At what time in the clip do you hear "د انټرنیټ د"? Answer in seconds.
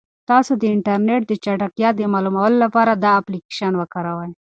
0.57-1.33